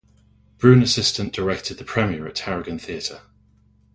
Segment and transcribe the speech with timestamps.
[0.57, 3.21] Brewin assistant directed the premiere at Tarragon Theatre.